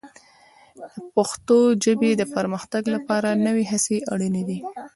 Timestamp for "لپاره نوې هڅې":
2.95-3.97